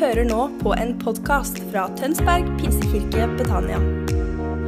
[0.00, 3.76] hører nå på en podkast fra Tønsberg pinsekirke Betania.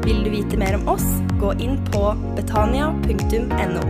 [0.04, 1.06] Vil du vite mer om oss,
[1.40, 2.02] gå inn på
[2.36, 3.84] betania.no.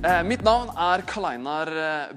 [0.00, 2.16] Eh, mitt navn er Karl Einar eh,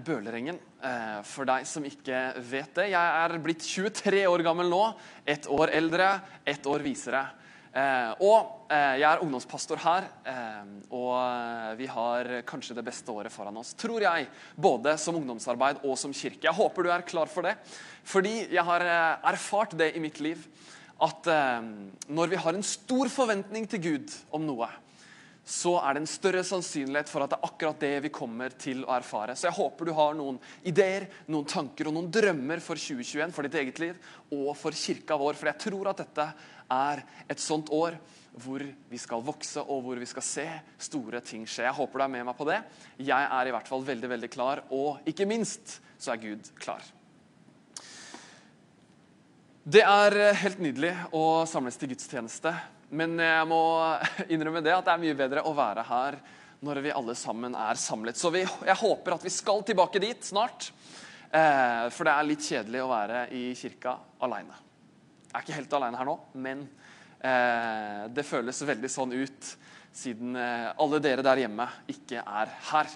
[0.55, 2.93] Eh, for deg som ikke vet det.
[2.95, 4.85] Jeg er blitt 23 år gammel nå.
[5.27, 6.13] Ett år eldre,
[6.47, 7.27] ett år visere.
[8.23, 10.07] Og jeg er ungdomspastor her.
[10.25, 14.29] Eh, og eh, vi har kanskje det beste året foran oss, tror jeg.
[14.57, 16.47] Både som ungdomsarbeid og som kirke.
[16.47, 17.55] Jeg håper du er klar for det.
[18.05, 20.41] Fordi jeg har eh, erfart det i mitt liv.
[21.01, 21.67] At eh,
[22.07, 24.69] når vi har en stor forventning til Gud om noe,
[25.45, 28.81] så er det en større sannsynlighet for at det er akkurat det vi kommer til
[28.81, 29.35] å erfare.
[29.37, 33.45] Så jeg håper du har noen ideer, noen tanker og noen drømmer for 2021, for
[33.45, 33.99] ditt eget liv
[34.33, 35.37] og for kirka vår.
[35.37, 36.27] For jeg tror at dette
[36.73, 37.99] er et sånt år
[38.41, 40.47] hvor vi skal vokse og hvor vi skal se
[40.89, 41.67] store ting skje.
[41.69, 42.59] Jeg håper du er med meg på det.
[42.97, 46.81] Jeg er i hvert fall veldig, veldig klar, og ikke minst så er Gud klar.
[49.65, 52.51] Det er helt nydelig å samles til gudstjeneste.
[52.89, 53.61] Men jeg må
[54.33, 56.19] innrømme det at det er mye bedre å være her
[56.65, 58.17] når vi alle sammen er samlet.
[58.17, 60.69] Så vi, jeg håper at vi skal tilbake dit snart.
[61.29, 64.57] Eh, for det er litt kjedelig å være i kirka aleine.
[65.25, 66.61] Jeg er ikke helt aleine her nå, men
[67.19, 69.49] eh, det føles veldig sånn ut
[69.95, 72.93] siden eh, alle dere der hjemme ikke er her.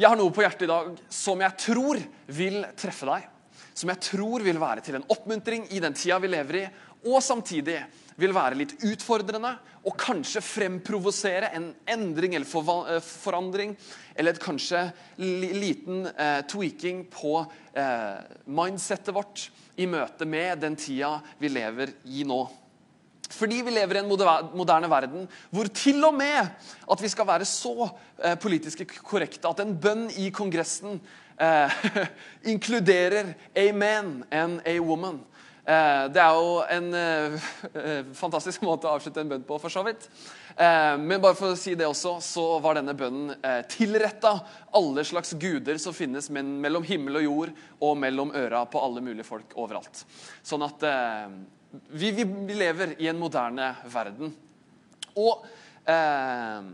[0.00, 2.00] Jeg har noe på hjertet i dag som jeg tror
[2.32, 3.28] vil treffe deg.
[3.76, 6.66] Som jeg tror vil være til en oppmuntring i den tida vi lever i,
[7.06, 7.78] og samtidig
[8.20, 13.72] vil være litt utfordrende og kanskje fremprovosere en endring eller forandring,
[14.14, 14.84] eller kanskje
[15.16, 17.38] liten eh, tweaking på
[17.72, 19.48] eh, mindsettet vårt
[19.80, 22.42] i møte med den tida vi lever i nå.
[23.30, 26.50] Fordi vi lever i en moderne verden hvor til og med
[26.90, 30.98] at vi skal være så eh, politisk korrekte at en bønn i Kongressen
[31.40, 31.80] eh,
[32.52, 35.22] inkluderer 'amen and a woman'.
[35.64, 39.84] Eh, det er jo en eh, fantastisk måte å avslutte en bønn på, for så
[39.86, 40.08] vidt.
[40.56, 43.36] Eh, men bare for å si det også, så var denne bønnen
[43.70, 44.34] tilretta
[44.76, 49.28] alle slags guder som finnes mellom himmel og jord og mellom øra på alle mulige
[49.28, 50.04] folk overalt.
[50.42, 50.84] Sånn at
[51.70, 54.32] vi, vi lever i en moderne verden.
[55.18, 55.44] Og
[55.90, 56.70] eh,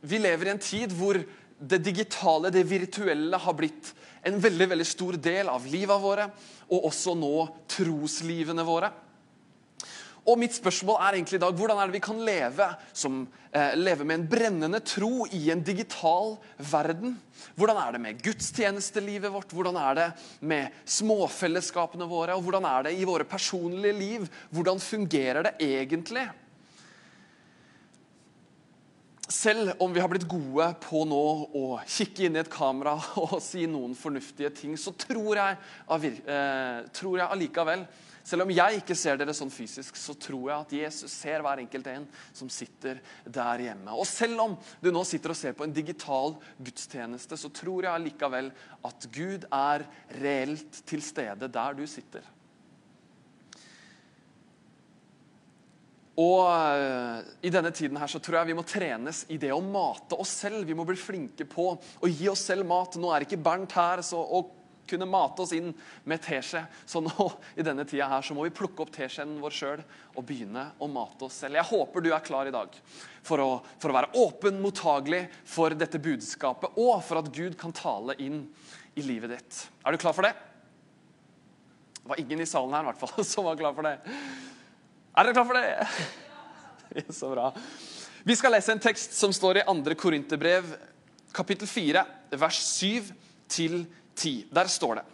[0.00, 1.18] vi lever i en tid hvor
[1.60, 3.92] det digitale, det virtuelle, har blitt
[4.24, 6.26] en veldig veldig stor del av livet våre,
[6.72, 7.34] og også nå
[7.70, 8.90] troslivene våre.
[10.28, 13.74] Og Mitt spørsmål er egentlig i dag, hvordan er det vi kan leve, som, eh,
[13.74, 17.18] leve med en brennende tro i en digital verden?
[17.56, 19.48] Hvordan er det med gudstjenestelivet vårt?
[19.48, 22.36] Hvordan er det med småfellesskapene våre?
[22.36, 24.28] Og hvordan er det i våre personlige liv?
[24.52, 26.28] Hvordan fungerer det egentlig?
[29.30, 31.24] Selv om vi har blitt gode på nå
[31.56, 35.58] å kikke inn i et kamera og si noen fornuftige ting, så tror jeg,
[36.26, 37.84] eh, tror jeg allikevel
[38.30, 41.62] Selv om jeg ikke ser dere sånn fysisk, så tror jeg at Jesus ser hver
[41.62, 42.04] enkelt en
[42.36, 43.94] som sitter der hjemme.
[43.96, 47.94] Og selv om du nå sitter og ser på en digital gudstjeneste, så tror jeg
[47.94, 48.52] allikevel
[48.86, 49.86] at Gud er
[50.20, 52.28] reelt til stede der du sitter.
[56.20, 59.62] Og eh, I denne tiden her så tror jeg vi må trenes i det å
[59.64, 60.66] mate oss selv.
[60.68, 62.98] Vi må bli flinke på å gi oss selv mat.
[63.00, 64.42] Nå er ikke Bernt her så å
[64.90, 65.70] kunne mate oss inn
[66.08, 66.64] med teskje.
[66.86, 69.84] Så nå i denne tida her så må vi plukke opp teskjeen vår sjøl
[70.16, 71.60] og begynne å mate oss selv.
[71.60, 72.76] Jeg håper du er klar i dag
[73.22, 73.48] for å,
[73.78, 78.42] for å være åpen, mottagelig for dette budskapet, og for at Gud kan tale inn
[78.98, 79.64] i livet ditt.
[79.86, 80.34] Er du klar for det?
[82.00, 83.98] Det var ingen i salen her i hvert fall som var klar for det.
[85.20, 87.12] Er dere klar for det?
[87.18, 87.50] Så bra.
[88.24, 89.94] Vi skal lese en tekst som står i 2.
[90.00, 90.70] Korinterbrev,
[91.36, 92.04] kapittel 4,
[92.40, 94.46] vers 7-10.
[94.48, 95.08] Der står det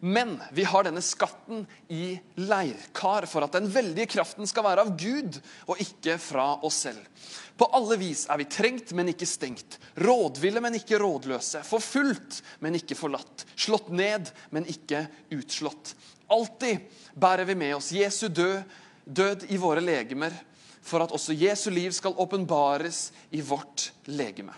[0.00, 4.92] men vi har denne skatten i leirkar for at den veldige kraften skal være av
[5.00, 7.00] Gud og ikke fra oss selv.
[7.56, 9.78] På alle vis er vi trengt, men ikke stengt.
[9.96, 11.62] Rådville, men ikke rådløse.
[11.64, 13.46] Forfulgt, men ikke forlatt.
[13.56, 15.94] Slått ned, men ikke utslått.
[16.28, 16.84] Alltid
[17.16, 18.60] bærer vi med oss Jesu død
[19.06, 20.34] død i våre legemer,
[20.86, 24.54] for at også Jesu liv skal åpenbares i vårt legeme.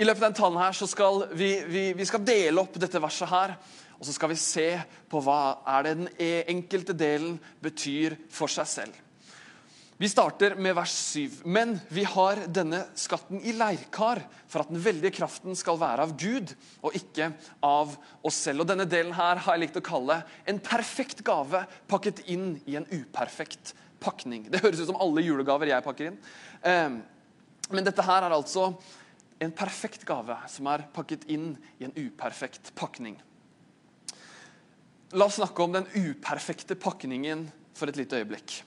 [0.00, 3.02] I løpet av denne talen her så skal vi, vi, vi skal dele opp dette
[3.02, 3.56] verset her.
[4.00, 4.68] Og så skal vi se
[5.12, 8.94] på hva er det den e- enkelte delen betyr for seg selv.
[10.00, 11.30] Vi starter med vers 7.
[11.44, 16.14] Men vi har denne skatten i leirkar for at den veldige kraften skal være av
[16.16, 17.26] Gud og ikke
[17.68, 17.92] av
[18.24, 18.62] oss selv.
[18.62, 22.78] Og Denne delen her har jeg likt å kalle en perfekt gave pakket inn i
[22.80, 24.46] en uperfekt pakning.
[24.48, 26.16] Det høres ut som alle julegaver jeg pakker inn.
[26.64, 26.96] Ehm,
[27.68, 28.70] men dette her er altså
[29.36, 33.20] en perfekt gave som er pakket inn i en uperfekt pakning.
[35.12, 38.62] La oss snakke om den uperfekte pakningen for et lite øyeblikk.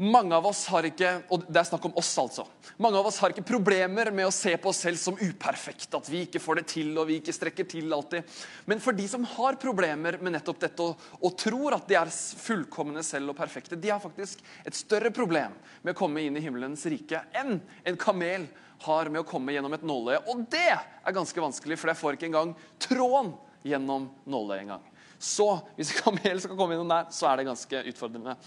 [0.00, 2.46] Mange av oss har ikke og det er snakk om oss altså,
[2.80, 5.90] mange av oss har ikke problemer med å se på oss selv som uperfekt.
[5.92, 8.24] At vi ikke får det til og vi ikke strekker til alltid.
[8.64, 12.12] Men for de som har problemer med nettopp dette og, og tror at de er
[12.40, 15.52] fullkomne selv og perfekte, de har faktisk et større problem
[15.82, 18.48] med å komme inn i himmelens rike enn en kamel
[18.86, 20.24] har med å komme gjennom et nåløye.
[20.32, 23.34] Og det er ganske vanskelig, for jeg får ikke engang tråden
[23.68, 24.88] gjennom nåløyet engang.
[25.20, 28.38] Så hvis en kamel skal komme gjennom der, så er det ganske utfordrende.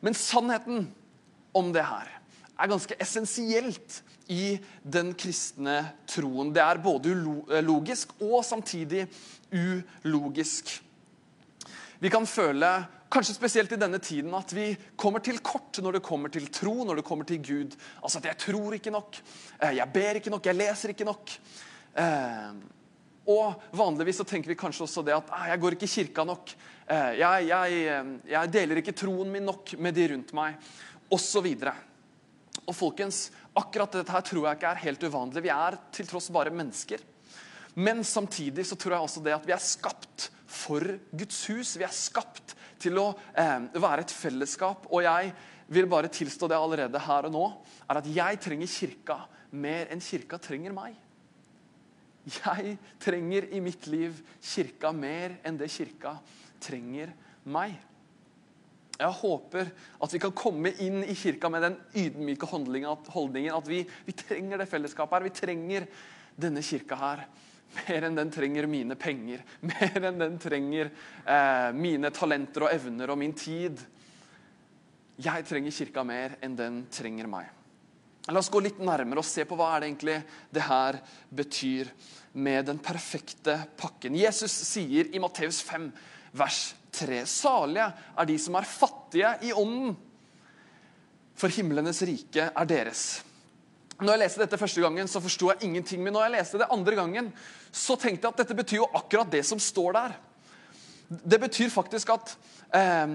[0.00, 0.86] Men sannheten
[1.56, 2.20] om det her
[2.60, 4.00] er ganske essensielt
[4.30, 5.80] i den kristne
[6.10, 6.52] troen.
[6.54, 9.06] Det er både eh, logisk og samtidig
[9.50, 10.76] ulogisk.
[12.00, 12.70] Vi kan føle,
[13.12, 16.76] kanskje spesielt i denne tiden, at vi kommer til kort når det kommer til tro,
[16.86, 17.74] når det kommer til Gud.
[18.04, 19.22] Altså at jeg tror ikke nok,
[19.60, 21.38] eh, jeg ber ikke nok, jeg leser ikke nok.
[21.98, 22.52] Eh,
[23.30, 26.54] og vanligvis så tenker vi kanskje også det at jeg går ikke i kirka nok.
[26.90, 30.56] Jeg, jeg, jeg deler ikke troen min nok med de rundt meg
[31.12, 31.46] osv.
[32.66, 33.28] Og folkens,
[33.58, 35.44] akkurat dette her tror jeg ikke er helt uvanlig.
[35.46, 37.02] Vi er til tross bare mennesker.
[37.78, 40.84] Men samtidig så tror jeg også det at vi er skapt for
[41.14, 41.76] Guds hus.
[41.78, 44.88] Vi er skapt til å eh, være et fellesskap.
[44.90, 45.32] Og jeg
[45.70, 47.44] vil bare tilstå det allerede her og nå,
[47.86, 49.20] er at jeg trenger kirka
[49.54, 50.96] mer enn kirka trenger meg.
[52.30, 56.18] Jeg trenger i mitt liv kirka mer enn det kirka
[56.62, 57.14] trenger
[57.48, 57.78] meg.
[59.00, 59.68] Jeg håper
[60.04, 64.60] at vi kan komme inn i kirka med den ydmyke holdningen at vi, vi trenger
[64.60, 65.24] det fellesskapet her.
[65.24, 65.86] Vi trenger
[66.40, 67.22] denne kirka her.
[67.78, 69.44] Mer enn den trenger mine penger.
[69.70, 70.90] Mer enn den trenger
[71.24, 73.80] eh, mine talenter og evner og min tid.
[75.20, 77.48] Jeg trenger kirka mer enn den trenger meg.
[78.30, 80.16] La oss gå litt nærmere og se på hva er det egentlig
[80.52, 80.96] det her
[81.28, 81.90] betyr
[82.40, 84.16] med den perfekte pakken.
[84.16, 85.88] Jesus sier i Matteus 5,
[86.40, 86.60] vers
[86.92, 87.24] 3.
[87.28, 87.88] Salige
[88.18, 89.96] er de som er fattige i ånden,
[91.40, 93.22] for himlenes rike er deres.
[94.00, 96.02] Når jeg leste dette første gangen, så forsto jeg ingenting.
[96.02, 97.30] Men når jeg leste det andre gangen,
[97.72, 100.16] så tenkte jeg at dette betyr jo akkurat det som står der.
[101.08, 102.32] Det betyr faktisk at
[102.76, 103.14] eh,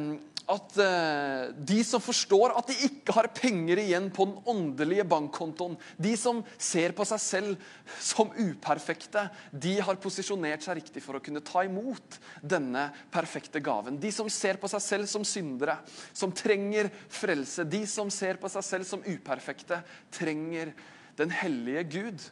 [0.51, 5.77] at uh, de som forstår at de ikke har penger igjen på den åndelige bankkontoen,
[5.97, 11.23] de som ser på seg selv som uperfekte, de har posisjonert seg riktig for å
[11.23, 13.99] kunne ta imot denne perfekte gaven.
[14.01, 15.79] De som ser på seg selv som syndere,
[16.13, 19.81] som trenger frelse, de som ser på seg selv som uperfekte,
[20.13, 20.75] trenger
[21.17, 22.25] den hellige Gud.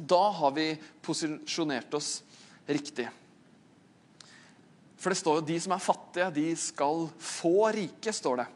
[0.00, 0.72] Da har vi
[1.04, 2.20] posisjonert oss
[2.70, 3.10] riktig.
[5.00, 8.46] For det står jo 'de som er fattige, de skal få rike', står det.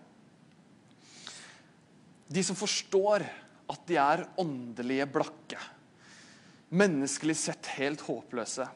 [2.29, 3.25] De som forstår
[3.71, 5.61] at de er åndelige blakke,
[6.71, 8.67] menneskelig sett helt håpløse,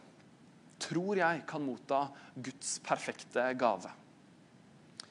[0.79, 3.91] tror jeg kan motta Guds perfekte gave.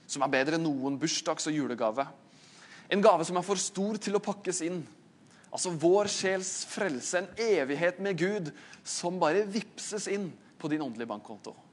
[0.08, 2.08] Som er bedre enn noen bursdags- og julegave.
[2.90, 4.88] En gave som er for stor til å pakkes inn.
[5.52, 8.52] Altså vår sjels frelse, en evighet med Gud,
[8.84, 11.67] som bare vipses inn på din åndelige bankkonto.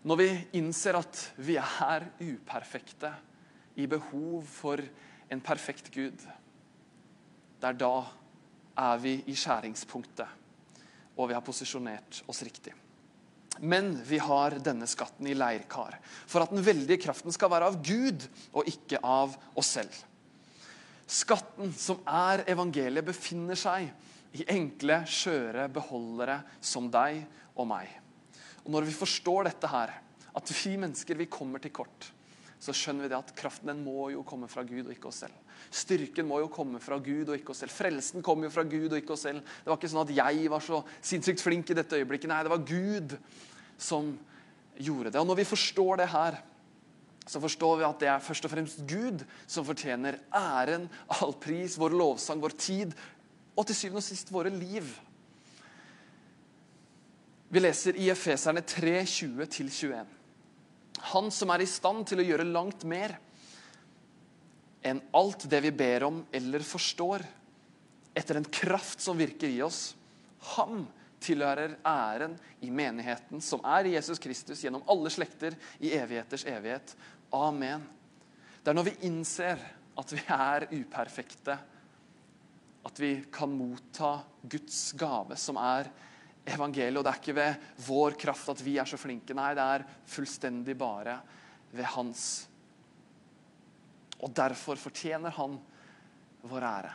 [0.00, 3.12] Når vi innser at vi er uperfekte,
[3.78, 4.80] i behov for
[5.30, 6.20] en perfekt Gud,
[7.60, 7.94] det er da
[8.80, 10.26] er vi i skjæringspunktet,
[11.16, 12.74] og vi har posisjonert oss riktig.
[13.60, 17.80] Men vi har denne skatten i leirkar for at den veldige kraften skal være av
[17.84, 19.92] Gud og ikke av oss selv.
[21.10, 23.90] Skatten som er evangeliet, befinner seg
[24.38, 27.24] i enkle, skjøre beholdere som deg
[27.58, 27.90] og meg.
[28.64, 29.92] Og Når vi forstår dette her,
[30.36, 32.12] at vi mennesker vi kommer til kort,
[32.60, 35.22] så skjønner vi det at kraften den må jo komme fra Gud og ikke oss
[35.24, 35.36] selv.
[35.72, 37.72] Styrken må jo komme fra Gud og ikke oss selv.
[37.72, 39.40] Frelsen kommer jo fra Gud og ikke oss selv.
[39.40, 42.28] Det var ikke sånn at jeg var så sinnssykt flink i dette øyeblikket.
[42.28, 43.16] Nei, det var Gud
[43.80, 44.12] som
[44.76, 45.22] gjorde det.
[45.22, 46.36] Og når vi forstår det her,
[47.30, 50.88] så forstår vi at det er først og fremst Gud som fortjener æren,
[51.20, 52.96] all pris, vår lovsang, vår tid
[53.56, 54.88] og til syvende og sist våre liv.
[57.52, 60.06] Vi leser i Efeserne 3, 20-21.
[61.10, 63.16] Han som er i stand til å gjøre langt mer
[64.86, 67.24] enn alt det vi ber om eller forstår,
[68.14, 69.96] etter en kraft som virker i oss.
[70.54, 70.84] Ham
[71.20, 76.94] tilhører æren i menigheten, som er i Jesus Kristus, gjennom alle slekter, i evigheters evighet.
[77.34, 77.82] Amen.
[78.62, 79.58] Det er når vi innser
[79.98, 81.58] at vi er uperfekte,
[82.86, 85.90] at vi kan motta Guds gave, som er
[86.54, 86.98] evangeliet.
[86.98, 89.36] Og det er ikke ved vår kraft at vi er så flinke.
[89.36, 91.18] Nei, det er fullstendig bare
[91.72, 92.26] ved Hans.
[94.20, 95.56] Og derfor fortjener Han
[96.50, 96.92] vår ære.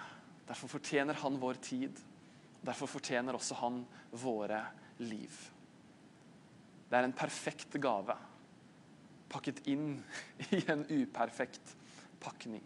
[0.47, 2.03] Derfor fortjener Han vår tid.
[2.65, 3.83] Derfor fortjener også Han
[4.21, 4.61] våre
[5.01, 5.41] liv.
[6.85, 8.15] Det er en perfekt gave
[9.35, 9.97] pakket inn
[10.55, 11.75] i en uperfekt
[12.23, 12.63] pakning.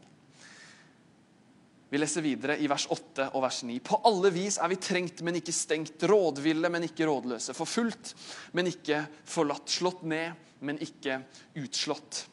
[1.90, 3.80] Vi leser videre i vers 8 og vers 9.
[3.82, 6.04] På alle vis er vi trengt, men ikke stengt.
[6.06, 7.56] Rådville, men ikke rådløse.
[7.58, 8.14] Forfulgt,
[8.54, 9.66] men ikke forlatt.
[9.74, 11.18] Slått ned, men ikke
[11.58, 12.28] utslått.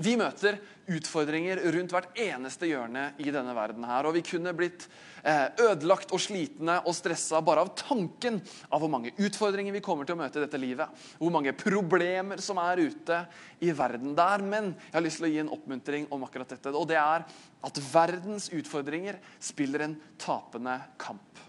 [0.00, 0.56] Vi møter
[0.90, 3.84] utfordringer rundt hvert eneste hjørne i denne verden.
[3.84, 4.88] her, og Vi kunne blitt
[5.22, 10.04] eh, ødelagt og slitne og stressa bare av tanken av hvor mange utfordringer vi kommer
[10.04, 10.88] til å møte i dette livet.
[11.18, 13.22] Hvor mange problemer som er ute
[13.60, 14.42] i verden der.
[14.42, 16.74] Men jeg har lyst til å gi en oppmuntring om akkurat dette.
[16.74, 17.26] Og det er
[17.62, 21.42] at verdens utfordringer spiller en tapende kamp.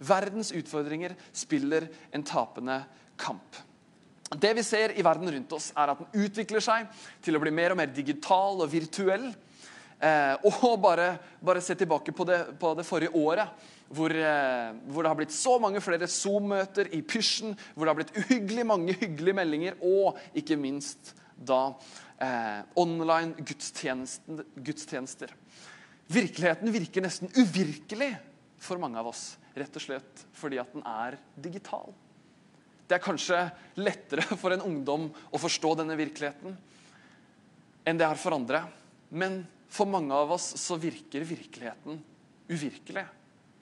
[0.00, 2.82] Verdens utfordringer spiller en tapende
[3.20, 3.66] kamp.
[4.38, 6.86] Det vi ser i verden rundt oss, er at den utvikler seg
[7.24, 9.32] til å bli mer og mer digital og virtuell.
[10.00, 13.50] Eh, og bare, bare, se tilbake på det, på det forrige året,
[13.90, 17.98] hvor, eh, hvor, det har blitt så mange flere Zoom-møter i pysjen, hvor det har
[17.98, 21.74] blitt uhyggelig mange hyggelige meldinger, og ikke minst da
[22.22, 25.34] eh, online gudstjenester.
[26.10, 28.12] Virkeligheten virker nesten uvirkelig
[28.62, 31.90] for mange av oss, rett og slett fordi at den er digital.
[32.90, 33.38] Det er kanskje
[33.78, 36.58] lettere for en ungdom å forstå denne virkeligheten
[37.88, 38.64] enn det er for andre.
[39.14, 42.00] Men for mange av oss så virker virkeligheten
[42.50, 43.06] uvirkelig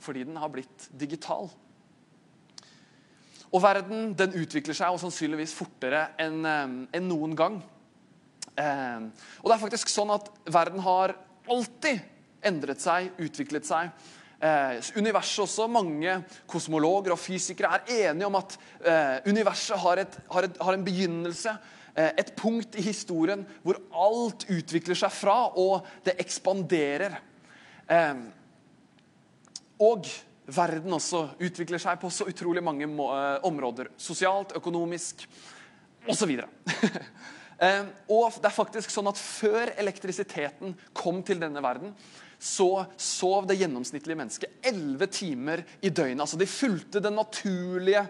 [0.00, 1.49] fordi den har blitt digital.
[3.49, 7.56] Og verden den utvikler seg og sannsynligvis fortere enn eh, en noen gang.
[8.56, 9.08] Eh,
[9.42, 11.16] og det er faktisk sånn at verden har
[11.49, 12.00] alltid
[12.49, 13.92] endret seg, utviklet seg
[14.40, 15.66] eh, universet også.
[15.71, 20.78] Mange kosmologer og fysikere er enige om at eh, universet har, et, har, et, har
[20.78, 21.57] en begynnelse.
[21.95, 27.18] Eh, et punkt i historien hvor alt utvikler seg fra, og det ekspanderer.
[27.88, 28.25] Eh,
[29.83, 30.09] og
[30.49, 33.92] verden også utvikler seg på så utrolig mange eh, områder.
[34.00, 35.26] Sosialt, økonomisk
[36.09, 36.38] osv.
[37.58, 37.84] Eh,
[38.14, 41.94] og det er faktisk sånn at Før elektrisiteten kom til denne verden,
[42.38, 46.22] så sov det gjennomsnittlige mennesket 11 timer i døgnet.
[46.22, 48.04] Altså De fulgte det naturlige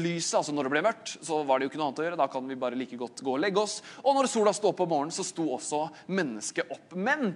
[0.00, 0.38] lyset.
[0.38, 2.20] altså Når det ble mørkt, så var det jo ikke noe annet å gjøre.
[2.22, 3.82] Da kan vi bare like godt gå og legge oss.
[4.00, 6.96] Og når sola sto opp om morgenen, så sto også mennesket opp.
[6.96, 7.34] Men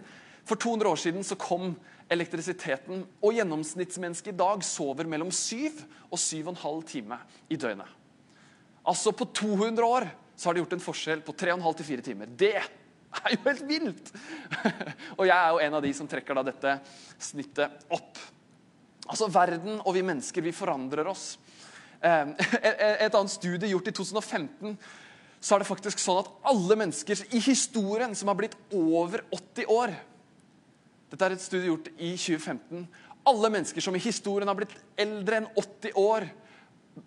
[0.48, 1.74] for 200 år siden så kom
[2.12, 7.20] elektrisiteten, og gjennomsnittsmennesket i dag sover mellom 7 og 7,5 time
[7.52, 7.88] i døgnet.
[8.84, 12.32] Altså på 200 år så har det gjort en forskjell på 3,5 til 4 timer.
[12.44, 14.12] Det er jo helt vilt!
[15.18, 16.74] og jeg er jo en av de som trekker da dette
[17.22, 18.18] snittet opp.
[19.04, 21.34] Altså, Verden og vi mennesker, vi forandrer oss.
[22.04, 22.26] Eh,
[23.00, 24.74] et annet studie gjort i 2015
[25.44, 29.72] så er det faktisk sånn at alle mennesker i historien som har blitt over 80
[29.72, 29.94] år
[31.12, 32.84] Dette er et studie gjort i 2015.
[33.28, 36.26] Alle mennesker som i historien har blitt eldre enn 80 år,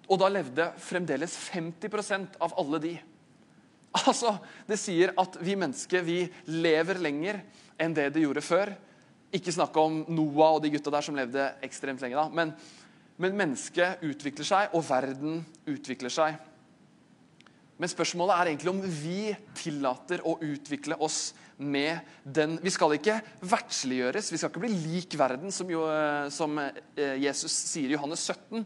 [0.07, 2.93] og da levde fremdeles 50% av alle de.
[4.09, 4.37] Altså,
[4.67, 6.19] Det sier at vi mennesker vi
[6.51, 7.41] lever lenger
[7.79, 8.73] enn det de gjorde før.
[9.33, 12.15] Ikke snakke om Noah og de gutta der som levde ekstremt lenge.
[12.15, 12.53] da, Men,
[13.17, 16.37] men mennesket utvikler seg, og verden utvikler seg.
[17.77, 23.19] Men spørsmålet er egentlig om vi tillater å utvikle oss med den Vi skal ikke
[23.45, 27.97] verdsliggjøres, vi skal ikke bli lik verden, som, jo, eh, som eh, Jesus sier i
[27.97, 28.65] Johannes 17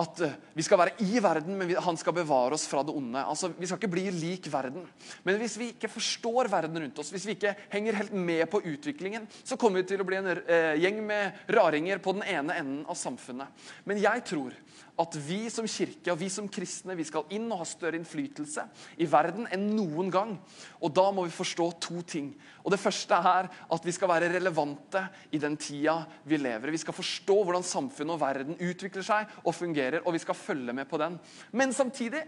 [0.00, 3.20] at eh, vi skal være i verden, men han skal bevare oss fra det onde.
[3.20, 4.86] Altså, Vi skal ikke bli lik verden.
[5.26, 8.62] Men hvis vi ikke forstår verden rundt oss, hvis vi ikke henger helt med på
[8.64, 12.58] utviklingen, så kommer vi til å bli en eh, gjeng med raringer på den ene
[12.60, 13.68] enden av samfunnet.
[13.84, 14.56] Men jeg tror
[15.00, 18.66] at vi som kirke og vi som kristne vi skal inn og ha større innflytelse
[19.00, 20.34] i verden enn noen gang.
[20.80, 22.32] Og da må vi forstå to ting.
[22.64, 26.76] Og Det første er at vi skal være relevante i den tida vi lever i.
[26.76, 30.76] Vi skal forstå hvordan samfunnet og verden utvikler seg og fungerer, og vi skal følge
[30.76, 31.16] med på den.
[31.52, 32.22] Men samtidig,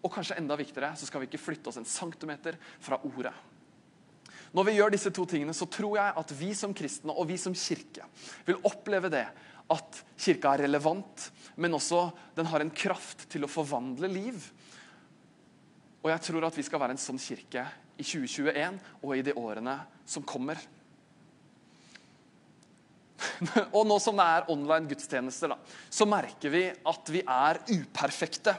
[0.00, 3.34] og kanskje enda viktigere, så skal vi ikke flytte oss en centimeter fra ordet.
[4.50, 7.36] Når vi gjør disse to tingene, så tror jeg at vi som kristne og vi
[7.38, 8.06] som kirke
[8.48, 9.26] vil oppleve det
[9.70, 11.28] at kirka er relevant,
[11.60, 14.50] men også den har en kraft til å forvandle liv.
[16.00, 17.64] Og jeg tror at vi skal være en sånn kirke
[18.00, 19.76] i 2021 og i de årene
[20.08, 20.60] som kommer.
[23.76, 25.58] og nå som det er online gudstjenester, da,
[25.92, 28.56] så merker vi at vi er uperfekte.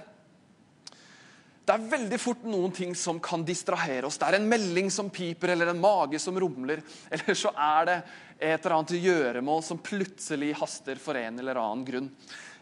[1.71, 4.17] Det er veldig fort noen ting som kan distrahere oss.
[4.19, 6.81] Det er en melding som piper, eller en mage som rumler.
[7.15, 7.95] Eller så er det
[8.41, 12.09] et eller annet gjøremål som plutselig haster for en eller annen grunn.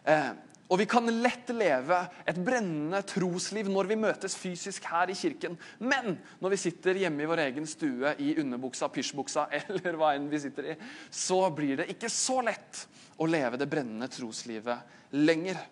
[0.04, 0.30] Eh,
[0.70, 5.58] og vi kan lett leve et brennende trosliv når vi møtes fysisk her i kirken.
[5.82, 10.30] Men når vi sitter hjemme i vår egen stue i underbuksa, pysjbuksa eller hva enn
[10.30, 10.78] vi sitter i,
[11.10, 12.86] så blir det ikke så lett
[13.18, 15.66] å leve det brennende troslivet lenger.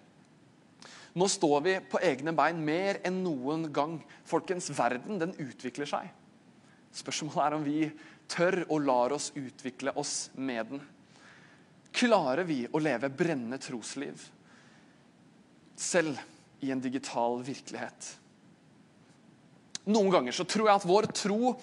[1.18, 3.98] Nå står vi på egne bein mer enn noen gang.
[4.28, 6.12] Folkens, verden den utvikler seg.
[6.94, 7.80] Spørsmålet er om vi
[8.30, 10.84] tør og lar oss utvikle oss med den.
[11.98, 14.22] Klarer vi å leve brennende trosliv
[15.78, 16.20] selv
[16.62, 18.12] i en digital virkelighet?
[19.88, 21.54] Noen ganger så tror jeg at vår tro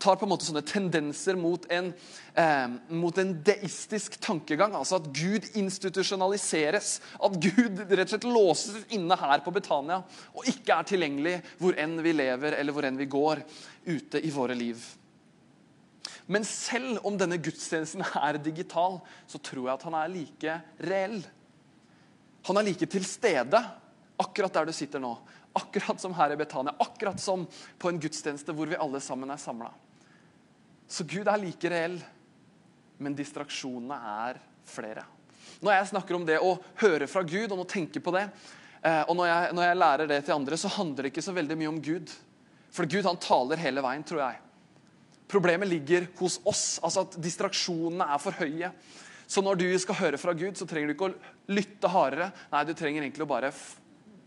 [0.00, 1.90] tar på en måte sånne tendenser mot en,
[2.32, 4.72] eh, mot en deistisk tankegang.
[4.72, 7.00] Altså at Gud institusjonaliseres.
[7.20, 10.00] At Gud rett og slett låses inne her på Betania
[10.32, 13.44] og ikke er tilgjengelig hvor enn vi lever eller hvor enn vi går
[13.84, 14.80] ute i våre liv.
[16.28, 18.98] Men selv om denne gudstjenesten er digital,
[19.28, 20.56] så tror jeg at han er like
[20.88, 21.20] reell.
[22.48, 23.60] Han er like til stede
[24.18, 25.14] akkurat der du sitter nå.
[25.58, 27.44] Akkurat som her i Betania, akkurat som
[27.78, 29.72] på en gudstjeneste hvor vi alle sammen er samla.
[30.88, 31.98] Så Gud er like reell,
[32.98, 35.04] men distraksjonene er flere.
[35.60, 38.28] Når jeg snakker om det å høre fra Gud og å tenke på det,
[38.82, 41.34] eh, og når jeg, når jeg lærer det til andre, så handler det ikke så
[41.36, 42.12] veldig mye om Gud.
[42.74, 44.40] For Gud han taler hele veien, tror jeg.
[45.28, 48.72] Problemet ligger hos oss, altså at distraksjonene er for høye.
[49.28, 52.30] Så når du skal høre fra Gud, så trenger du ikke å lytte hardere.
[52.52, 53.50] Nei, du trenger egentlig å bare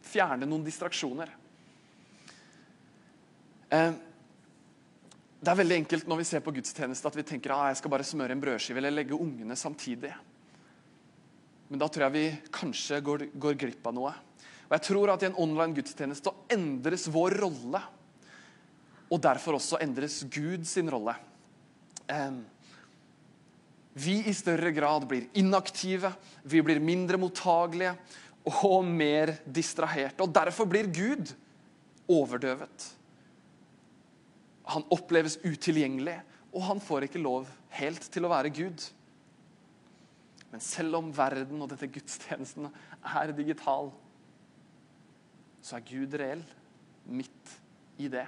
[0.06, 1.32] fjerne noen distraksjoner.
[3.72, 3.94] Eh,
[5.42, 7.80] det er veldig enkelt når vi ser på gudstjeneste at vi tenker at ah, jeg
[7.80, 10.12] skal bare smøre en brødskive eller legge ungene samtidig.
[11.72, 14.12] Men da tror jeg vi kanskje går, går glipp av noe.
[14.68, 17.82] Og jeg tror at I en online gudstjeneste endres vår rolle.
[19.12, 21.16] Og derfor også endres Gud sin rolle.
[22.12, 22.38] Eh,
[23.94, 27.96] vi i større grad blir inaktive, vi blir mindre mottagelige
[28.46, 30.24] og mer distraherte.
[30.24, 31.34] Og Derfor blir Gud
[32.10, 32.88] overdøvet.
[34.72, 36.18] Han oppleves utilgjengelig,
[36.52, 38.84] og han får ikke lov helt til å være Gud.
[40.52, 43.92] Men selv om verden og dette gudstjenesten er digital,
[45.62, 46.44] så er Gud reell
[47.06, 47.58] midt
[48.02, 48.26] i det.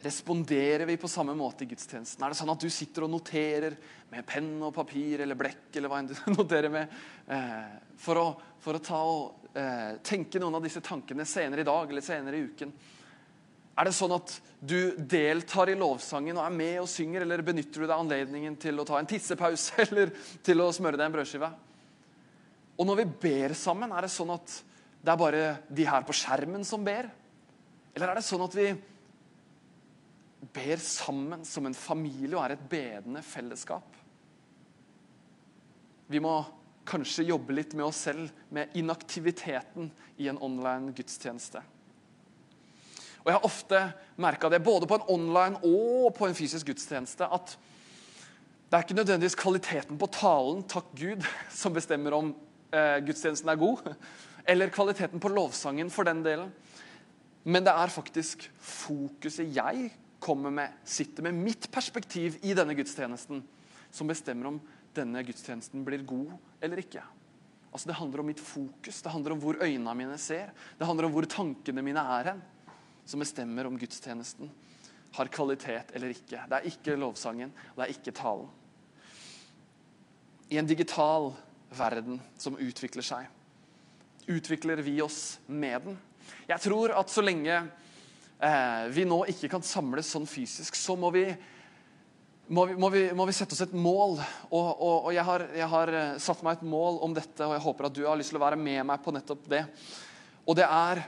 [0.00, 2.22] Responderer vi på samme måte i gudstjenesten?
[2.24, 3.74] Er det sånn at du sitter og noterer
[4.08, 6.94] med penn og papir eller blekk eller hva enn du noterer med,
[7.28, 8.30] eh, for, å,
[8.64, 12.40] for, å, ta og eh, tenke noen av disse tankene senere i dag eller senere
[12.40, 12.72] i uken?
[13.76, 17.84] Er det sånn at du deltar i lovsangen og er med og synger, eller benytter
[17.84, 21.50] du deg anledningen til å ta en tissepause eller til å smøre deg en brødskive?
[22.80, 24.62] Og når vi ber sammen, er det sånn at
[25.00, 27.08] det er bare de her på skjermen som ber?
[27.92, 28.70] Eller er det sånn at vi
[30.54, 33.96] ber sammen som en familie og er et bedende fellesskap.
[36.10, 36.40] Vi må
[36.90, 41.62] kanskje jobbe litt med oss selv, med inaktiviteten i en online gudstjeneste.
[43.20, 43.80] Og Jeg har ofte
[44.16, 47.56] merka det, både på en online og på en fysisk gudstjeneste, at
[48.70, 52.32] det er ikke nødvendigvis kvaliteten på talen, takk Gud, som bestemmer om
[52.72, 53.92] eh, gudstjenesten er god,
[54.48, 56.52] eller kvaliteten på lovsangen, for den delen.
[57.44, 63.42] Men det er faktisk fokuset jeg kommer med, sitter med mitt perspektiv i denne gudstjenesten,
[63.90, 64.60] som bestemmer om
[64.94, 67.02] denne gudstjenesten blir god eller ikke.
[67.70, 71.06] Altså Det handler om mitt fokus, det handler om hvor øynene mine ser, det handler
[71.06, 72.42] om hvor tankene mine er hen,
[73.06, 74.50] som bestemmer om gudstjenesten
[75.16, 76.44] har kvalitet eller ikke.
[76.46, 78.50] Det er ikke lovsangen, det er ikke talen.
[80.50, 81.30] I en digital
[81.78, 83.28] verden som utvikler seg,
[84.30, 85.98] utvikler vi oss med den.
[86.50, 87.62] Jeg tror at så lenge
[88.90, 91.24] vi nå ikke kan samles sånn fysisk, så må vi,
[92.48, 94.16] må vi, må vi, må vi sette oss et mål.
[94.48, 97.52] Og, og, og jeg, har, jeg, har, eh, satt meg et mål om dette, og
[97.56, 99.64] jeg håper at du har lyst til å være med meg på nettopp det.
[100.48, 101.02] Og det er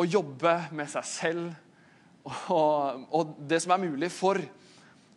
[0.00, 1.50] å jobbe med seg selv
[2.24, 4.40] og, og det som er mulig for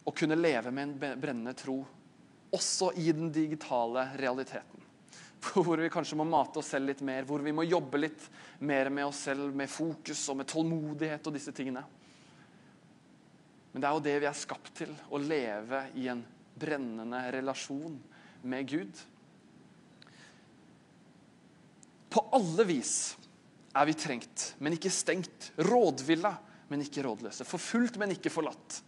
[0.04, 1.82] å kunne leve med en brennende tro,
[2.54, 4.73] også i den digitale realiteten.
[5.66, 8.30] hvor vi kanskje må mate oss selv litt mer, hvor vi må jobbe litt
[8.64, 11.84] mer med oss selv, med fokus og med tålmodighet og disse tingene.
[13.74, 16.22] Men det er jo det vi er skapt til, å leve i en
[16.60, 17.98] brennende relasjon
[18.46, 19.04] med Gud.
[22.14, 22.96] På alle vis
[23.74, 25.50] er vi trengt, men ikke stengt.
[25.58, 26.36] Rådvilla,
[26.70, 27.48] men ikke rådløse.
[27.50, 28.84] Forfulgt, men ikke forlatt.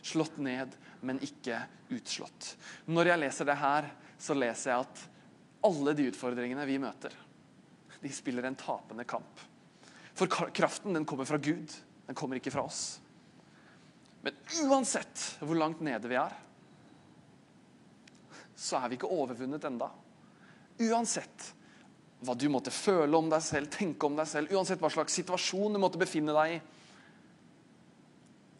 [0.00, 0.72] Slått ned,
[1.04, 1.60] men ikke
[1.92, 2.54] utslått.
[2.88, 5.04] Når jeg leser det her, så leser jeg at
[5.66, 7.14] alle de utfordringene vi møter,
[8.00, 9.42] de spiller en tapende kamp.
[10.16, 11.72] For kraften den kommer fra Gud.
[12.06, 12.98] Den kommer ikke fra oss.
[14.20, 16.32] Men uansett hvor langt nede vi er,
[18.58, 19.88] så er vi ikke overvunnet enda.
[20.80, 21.52] Uansett
[22.20, 25.76] hva du måtte føle om deg selv, tenke om deg selv, uansett hva slags situasjon
[25.76, 26.60] du måtte befinne deg i,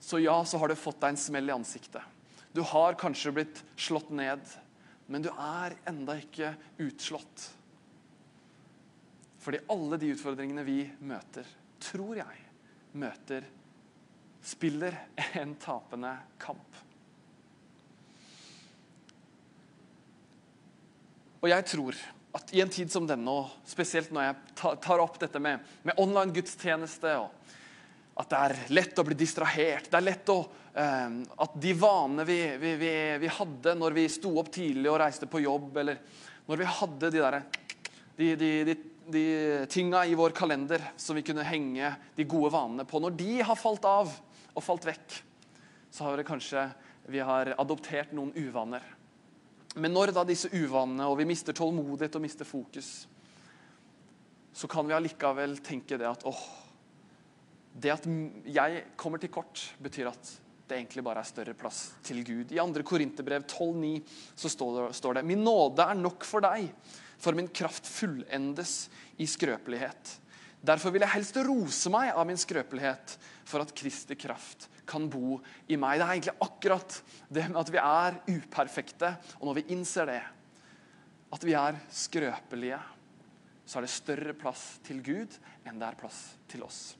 [0.00, 2.00] så ja, så har du fått deg en smell i ansiktet.
[2.56, 4.40] Du har kanskje blitt slått ned,
[5.10, 7.46] men du er enda ikke utslått.
[9.40, 11.48] Fordi alle de utfordringene vi møter,
[11.82, 12.44] tror jeg,
[13.00, 13.48] møter
[14.44, 14.94] spiller
[15.40, 16.78] en tapende kamp.
[21.40, 21.98] Og jeg tror
[22.36, 25.98] at i en tid som denne, og spesielt når jeg tar opp dette med, med
[25.98, 27.56] online gudstjeneste og
[28.20, 29.88] At det er lett å bli distrahert.
[29.88, 30.42] Det er lett å,
[30.74, 35.00] eh, At de vanene vi, vi, vi, vi, hadde når vi sto opp tidlig og
[35.00, 36.00] reiste på jobb, eller
[36.50, 37.40] når vi hadde de, der,
[38.18, 38.76] de, de, de,
[39.14, 39.24] de
[39.72, 43.58] tinga i vår kalender som vi kunne henge de gode vanene på, når de har
[43.58, 44.12] falt av
[44.50, 45.20] og falt vekk,
[45.90, 46.68] så har det kanskje
[47.10, 48.82] vi har adoptert noen uvaner.
[49.78, 52.90] Men når da disse uvanene, og vi mister tålmodighet og mister fokus,
[54.52, 56.42] så kan vi allikevel tenke det at åh,
[57.72, 58.06] det at
[58.50, 60.32] jeg kommer til kort, betyr at
[60.70, 62.52] det egentlig bare er større plass til Gud.
[62.54, 62.84] I 2.
[62.86, 63.92] Korinterbrev 12,9
[64.38, 66.70] så står det Min nåde er nok for deg,
[67.20, 70.16] for min kraft fullendes i skrøpelighet.
[70.60, 73.16] Derfor vil jeg helst rose meg av min skrøpelighet,
[73.48, 75.38] for at Kristi kraft kan bo
[75.70, 75.98] i meg.
[75.98, 77.00] Det er egentlig akkurat
[77.32, 80.22] det med at vi er uperfekte, og når vi innser det,
[81.30, 82.80] at vi er skrøpelige,
[83.64, 86.99] så er det større plass til Gud enn det er plass til oss.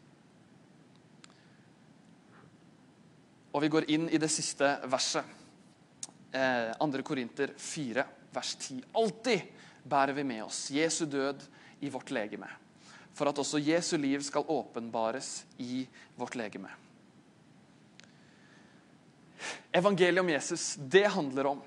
[3.52, 5.24] Og vi går inn i det siste verset.
[6.32, 7.02] Eh, 2.
[7.02, 8.82] Korinter 4, vers 10.
[8.94, 9.40] Alltid
[9.82, 11.42] bærer vi med oss Jesu død
[11.80, 12.50] i vårt legeme
[13.20, 15.82] for at også Jesu liv skal åpenbares i
[16.16, 16.70] vårt legeme.
[19.76, 21.60] Evangeliet om Jesus det handler om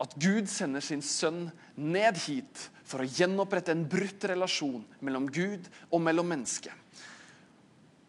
[0.00, 5.68] at Gud sender sin sønn ned hit for å gjenopprette en brutt relasjon mellom Gud
[5.90, 6.72] og mellom mennesket.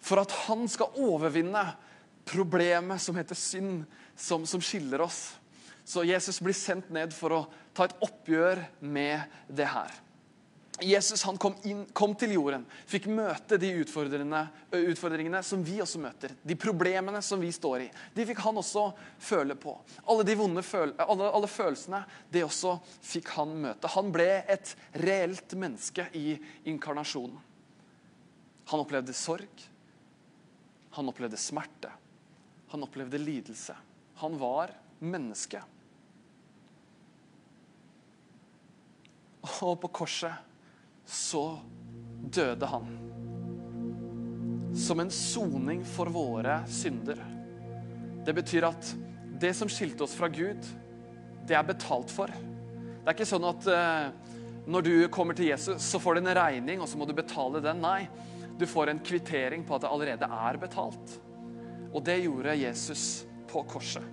[0.02, 1.66] For at han skal overvinne
[2.28, 3.84] problemet som heter synd,
[4.16, 5.40] som, som skiller oss.
[5.84, 7.42] Så Jesus blir sendt ned for å
[7.76, 9.92] ta et oppgjør med det her.
[10.82, 16.34] Jesus han kom, inn, kom, til jorden, fikk møte de utfordringene, som vi også møter.
[16.42, 17.90] De problemene som vi står i.
[18.16, 18.88] De fikk han også
[19.22, 19.76] føle på.
[20.10, 22.02] Alle de vonde føl alle, alle, følelsene
[22.34, 23.92] det også fikk han møte.
[23.94, 26.40] Han ble et reelt menneske i
[26.72, 27.38] inkarnasjonen.
[28.72, 29.68] Han opplevde sorg.
[30.98, 31.92] Han opplevde smerte.
[32.72, 33.76] Han opplevde lidelse.
[34.22, 35.60] Han var menneske.
[39.62, 40.34] Og på korset
[41.06, 41.60] så
[42.22, 42.88] døde han.
[44.78, 47.20] Som en soning for våre synder.
[48.26, 48.94] Det betyr at
[49.42, 50.62] det som skilte oss fra Gud,
[51.50, 52.32] det er betalt for.
[52.32, 54.14] Det er ikke sånn at uh,
[54.70, 57.60] når du kommer til Jesus, så får du en regning, og så må du betale
[57.66, 57.82] den.
[57.82, 58.06] Nei,
[58.62, 61.18] du får en kvittering på at det allerede er betalt.
[61.92, 63.06] Og det gjorde Jesus
[63.52, 64.06] på korset.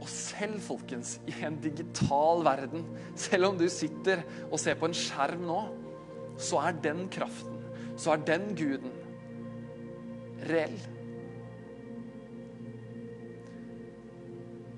[0.00, 2.84] Og selv, folkens, i en digital verden,
[3.18, 5.60] selv om du sitter og ser på en skjerm nå,
[6.38, 7.58] så er den kraften,
[7.98, 8.92] så er den guden,
[10.46, 10.76] reell.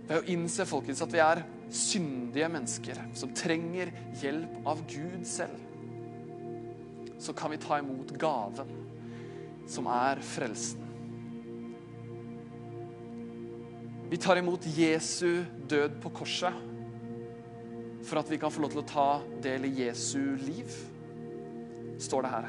[0.09, 5.68] Ved å innse folkens, at vi er syndige mennesker som trenger hjelp av Gud selv,
[7.19, 8.71] så kan vi ta imot gaven
[9.69, 10.85] som er frelsen.
[14.09, 16.65] Vi tar imot Jesu død på korset
[18.09, 19.09] for at vi kan få lov til å ta
[19.45, 20.73] del i Jesu liv,
[22.01, 22.49] står det her.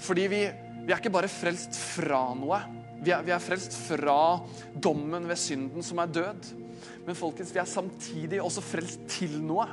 [0.00, 0.40] Fordi vi,
[0.86, 2.60] vi er ikke bare frelst fra noe.
[3.02, 4.38] Vi er, vi er, frelst fra
[4.72, 6.48] dommen ved synden som er død.
[7.06, 9.68] Men folkens, vi er samtidig også frelst til noe.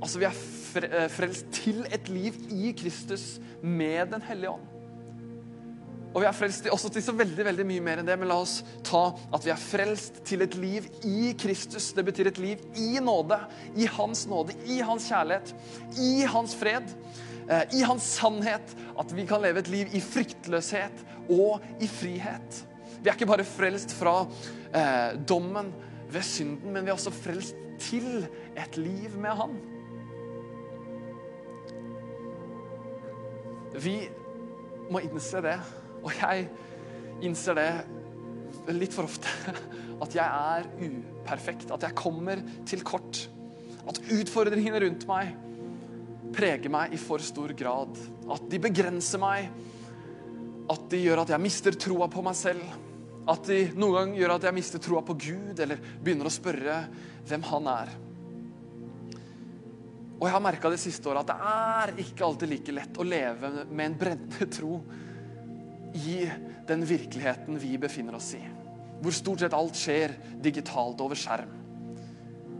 [0.00, 4.70] Altså, Vi er frelst til et liv i Kristus med Den hellige ånd.
[6.10, 8.40] Og vi er frelst også til så veldig veldig mye mer enn det, men la
[8.42, 11.92] oss ta at vi er frelst til et liv i Kristus.
[11.94, 13.38] Det betyr et liv i nåde,
[13.78, 15.54] i Hans nåde, i Hans kjærlighet,
[16.02, 16.90] i Hans fred,
[17.46, 18.74] eh, i Hans sannhet.
[18.98, 22.64] At vi kan leve et liv i fryktløshet og i frihet.
[23.00, 24.24] Vi er ikke bare frelst fra
[24.74, 25.70] eh, dommen
[26.10, 28.26] ved synden, men vi er også frelst til
[28.58, 29.54] et liv med Han.
[33.78, 33.98] Vi
[34.90, 35.58] må innse det
[36.00, 36.46] og jeg
[37.24, 37.70] innser det
[38.76, 39.30] litt for ofte.
[40.04, 41.70] At jeg er uperfekt.
[41.74, 43.26] At jeg kommer til kort.
[43.88, 45.34] At utfordringene rundt meg
[46.34, 47.98] preger meg i for stor grad.
[48.30, 49.50] At de begrenser meg.
[50.70, 52.64] At de gjør at jeg mister troa på meg selv.
[53.28, 56.78] At de noen gang gjør at jeg mister troa på Gud, eller begynner å spørre
[57.28, 57.92] hvem han er.
[60.20, 63.06] Og jeg har merka det siste året at det er ikke alltid like lett å
[63.08, 64.74] leve med en brennende tro
[65.96, 66.18] i
[66.68, 68.42] den virkeligheten vi befinner oss i.
[69.00, 70.12] Hvor stort sett alt skjer
[70.44, 71.56] digitalt over skjerm.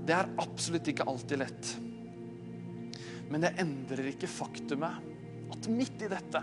[0.08, 1.74] Det er absolutt ikke alltid lett.
[3.30, 6.40] Men det endrer ikke faktumet at midt i dette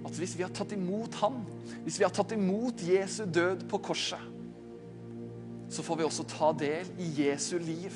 [0.00, 1.42] at hvis vi har tatt imot Han,
[1.84, 4.22] hvis vi har tatt imot Jesu død på korset,
[5.70, 7.94] så får vi også ta del i Jesu liv.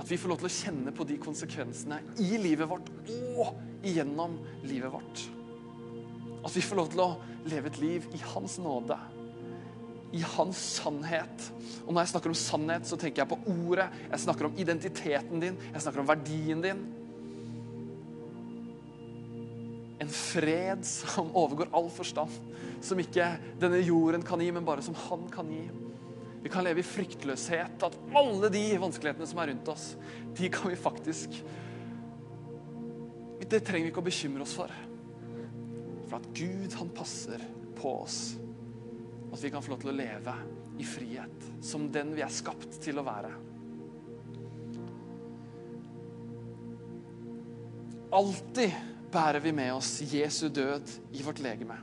[0.00, 2.88] At vi får lov til å kjenne på de konsekvensene i livet vårt
[3.36, 5.24] og igjennom livet vårt.
[6.40, 7.10] At vi får lov til å
[7.52, 8.96] leve et liv i Hans nåde
[10.12, 11.50] i hans sannhet.
[11.84, 13.86] Og når jeg snakker om sannhet, så tenker jeg på ordet.
[14.10, 15.58] Jeg snakker om identiteten din.
[15.70, 16.80] Jeg snakker om verdien din.
[20.00, 22.34] En fred som overgår all forstand.
[22.82, 23.28] Som ikke
[23.60, 25.62] denne jorden kan gi, men bare som han kan gi.
[26.42, 27.82] Vi kan leve i fryktløshet.
[27.82, 29.88] At alle de vanskelighetene som er rundt oss,
[30.36, 31.42] de kan vi faktisk
[33.50, 34.70] Det trenger vi ikke å bekymre oss for.
[36.06, 37.42] For at Gud, han passer
[37.74, 38.36] på oss.
[39.32, 40.34] At vi kan få lov til å leve
[40.78, 43.32] i frihet som den vi er skapt til å være.
[48.20, 48.74] Alltid
[49.10, 51.76] bærer vi med oss Jesu død i vårt legeme.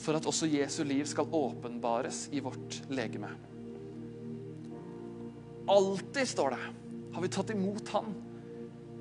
[0.00, 3.30] For at også Jesu liv skal åpenbares i vårt legeme.
[5.68, 6.62] Alltid, står det,
[7.12, 8.14] har vi tatt imot Han.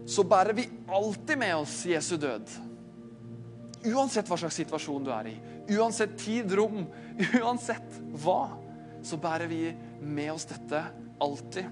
[0.05, 2.49] Så bærer vi alltid med oss Jesu død.
[3.91, 5.35] Uansett hva slags situasjon du er i,
[5.73, 6.83] uansett tid, rom,
[7.41, 8.51] uansett hva,
[9.01, 9.63] så bærer vi
[10.01, 10.83] med oss dette
[11.21, 11.65] alltid.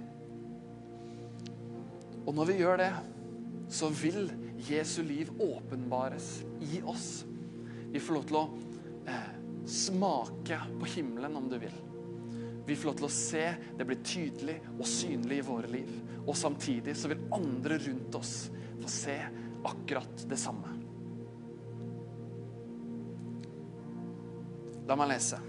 [2.25, 2.91] Og når vi gjør det,
[3.69, 4.31] så vil
[4.69, 6.39] Jesu liv åpenbares
[6.73, 7.23] i oss.
[7.89, 8.47] Vi får lov til å
[9.69, 11.75] smake på himmelen, om du vil.
[12.65, 13.45] Vi får lov til å se
[13.77, 15.89] det blir tydelig og synlig i våre liv.
[16.25, 18.33] Og samtidig så vil andre rundt oss
[18.81, 19.15] få se
[19.65, 20.75] akkurat det samme.
[24.89, 25.39] La meg lese.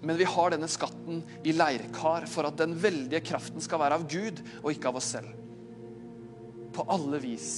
[0.00, 4.06] Men vi har denne skatten i leirkar for at den veldige kraften skal være av
[4.08, 5.34] Gud og ikke av oss selv.
[6.72, 7.50] På alle vis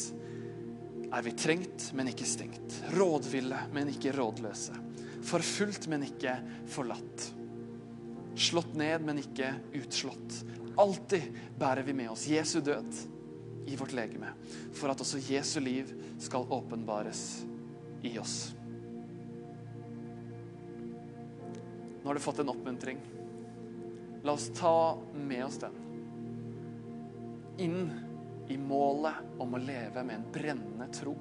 [1.12, 2.78] er vi trengt, men ikke stengt.
[2.96, 4.78] Rådville, men ikke rådløse.
[5.22, 6.36] Forfulgt, men ikke
[6.70, 7.28] forlatt.
[8.34, 10.42] Slått ned, men ikke utslått.
[10.80, 13.02] Alltid bærer vi med oss Jesu død
[13.68, 14.32] i vårt legeme,
[14.74, 17.44] for at også Jesu liv skal åpenbares
[18.02, 18.54] i oss.
[22.02, 22.98] Nå har du fått en oppmuntring.
[24.22, 25.78] La oss ta med oss den
[27.62, 27.90] inn
[28.48, 31.14] i målet om å leve med en brennende tro.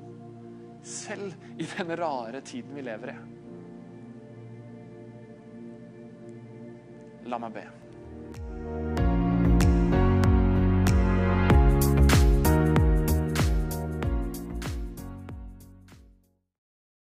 [0.84, 3.31] Selv i den rare tiden vi lever i.
[7.32, 8.91] lá meg be.